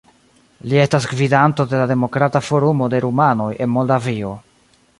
[0.69, 4.33] Li estas gvidanto de la Demokrata Forumo de Rumanoj en Moldavio.